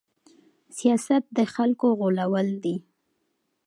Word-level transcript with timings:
سياست 0.77 1.23
د 1.37 1.39
خلکو 1.53 1.87
غولول 1.99 2.49
دي. 2.63 2.75